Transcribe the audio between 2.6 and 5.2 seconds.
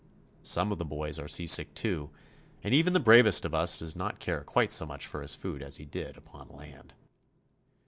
and even the bravest of us does not care quite so much